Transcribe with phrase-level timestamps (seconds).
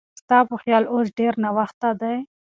[0.21, 2.17] ستا په خیال اوس ډېر ناوخته دی؟